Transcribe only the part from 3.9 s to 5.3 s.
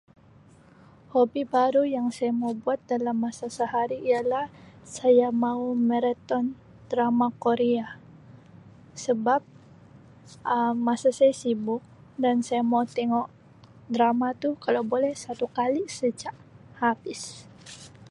ialah saya